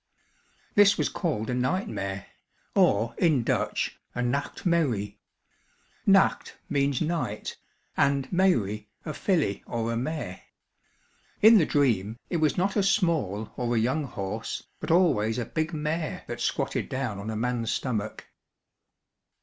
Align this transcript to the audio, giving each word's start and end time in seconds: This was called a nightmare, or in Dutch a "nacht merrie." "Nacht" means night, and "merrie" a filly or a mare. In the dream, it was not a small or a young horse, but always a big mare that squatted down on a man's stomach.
This 0.73 0.97
was 0.97 1.09
called 1.09 1.47
a 1.47 1.53
nightmare, 1.53 2.25
or 2.73 3.13
in 3.19 3.43
Dutch 3.43 3.99
a 4.15 4.23
"nacht 4.23 4.65
merrie." 4.65 5.19
"Nacht" 6.07 6.55
means 6.69 7.03
night, 7.03 7.55
and 7.95 8.27
"merrie" 8.33 8.87
a 9.05 9.13
filly 9.13 9.61
or 9.67 9.93
a 9.93 9.95
mare. 9.95 10.41
In 11.43 11.59
the 11.59 11.67
dream, 11.67 12.17
it 12.31 12.37
was 12.37 12.57
not 12.57 12.75
a 12.75 12.81
small 12.81 13.51
or 13.55 13.75
a 13.75 13.79
young 13.79 14.05
horse, 14.05 14.63
but 14.79 14.89
always 14.89 15.37
a 15.37 15.45
big 15.45 15.71
mare 15.71 16.23
that 16.25 16.41
squatted 16.41 16.89
down 16.89 17.19
on 17.19 17.29
a 17.29 17.35
man's 17.35 17.71
stomach. 17.71 18.25